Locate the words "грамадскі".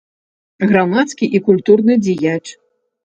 0.71-1.25